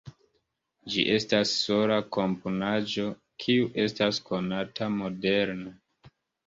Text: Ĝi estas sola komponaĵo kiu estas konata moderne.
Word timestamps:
Ĝi 0.93 1.03
estas 1.15 1.51
sola 1.67 1.99
komponaĵo 2.19 3.07
kiu 3.45 3.71
estas 3.87 4.25
konata 4.33 4.93
moderne. 4.99 5.81